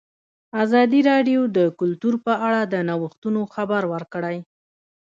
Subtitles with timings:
[0.63, 4.37] ازادي راډیو د کلتور په اړه د نوښتونو خبر ورکړی.